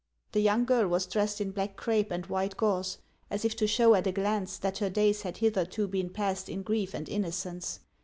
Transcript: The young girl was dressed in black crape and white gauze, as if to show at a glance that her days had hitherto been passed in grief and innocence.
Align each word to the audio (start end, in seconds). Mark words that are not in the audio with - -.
The 0.31 0.39
young 0.41 0.65
girl 0.65 0.87
was 0.87 1.05
dressed 1.05 1.39
in 1.39 1.51
black 1.51 1.75
crape 1.75 2.09
and 2.09 2.25
white 2.25 2.57
gauze, 2.57 2.97
as 3.29 3.45
if 3.45 3.55
to 3.57 3.67
show 3.67 3.93
at 3.93 4.07
a 4.07 4.11
glance 4.11 4.57
that 4.57 4.79
her 4.79 4.89
days 4.89 5.21
had 5.21 5.37
hitherto 5.37 5.87
been 5.87 6.09
passed 6.09 6.49
in 6.49 6.63
grief 6.63 6.95
and 6.95 7.07
innocence. 7.07 7.81